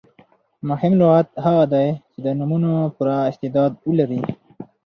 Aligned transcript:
مهم 0.69 0.93
لغت 1.01 1.27
هغه 1.45 1.63
دئ، 1.73 1.87
چي 2.11 2.19
د 2.25 2.27
نومونو 2.39 2.71
پوره 2.95 3.17
استعداد 3.31 3.71
ولري. 3.87 4.21